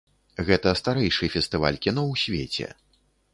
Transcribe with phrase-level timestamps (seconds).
[0.47, 2.67] Гэта старэйшы фестываль кіно ў свеце.